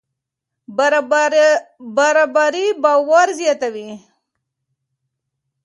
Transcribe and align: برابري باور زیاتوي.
برابري 1.95 2.63
باور 2.83 3.27
زیاتوي. 3.39 3.89